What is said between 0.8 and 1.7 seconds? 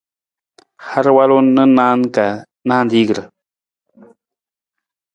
Har walu na